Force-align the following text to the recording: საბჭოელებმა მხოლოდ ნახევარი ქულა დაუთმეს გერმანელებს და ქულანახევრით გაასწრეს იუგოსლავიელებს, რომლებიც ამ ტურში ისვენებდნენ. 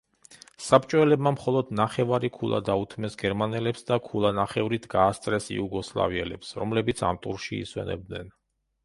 საბჭოელებმა 0.67 1.31
მხოლოდ 1.33 1.67
ნახევარი 1.79 2.31
ქულა 2.37 2.61
დაუთმეს 2.69 3.17
გერმანელებს 3.23 3.85
და 3.91 3.99
ქულანახევრით 4.07 4.87
გაასწრეს 4.95 5.51
იუგოსლავიელებს, 5.57 6.55
რომლებიც 6.63 7.05
ამ 7.11 7.21
ტურში 7.27 7.61
ისვენებდნენ. 7.69 8.35